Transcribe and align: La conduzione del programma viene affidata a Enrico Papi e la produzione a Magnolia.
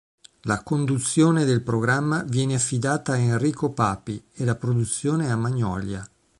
La 0.45 0.63
conduzione 0.63 1.45
del 1.45 1.61
programma 1.61 2.23
viene 2.23 2.55
affidata 2.55 3.11
a 3.11 3.17
Enrico 3.17 3.69
Papi 3.69 4.19
e 4.33 4.43
la 4.45 4.55
produzione 4.55 5.29
a 5.31 5.35
Magnolia. 5.35 6.03